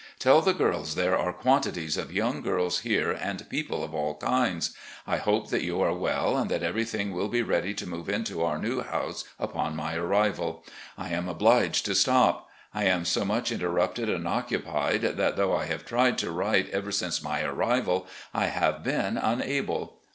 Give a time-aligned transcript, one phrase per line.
[0.17, 4.73] Tell the girls there are quantities of yoimg girls here and people of all kinds.
[5.05, 8.09] I hope that you are all well, and that ever3rthing will be ready to move
[8.09, 10.65] into our new house upon my arrival.
[10.97, 12.49] I am obliged to stop.
[12.73, 16.91] I am so much interrupted and occupied that, though I have tried to write ever
[16.91, 19.91] since my arrival, I have been tuiable.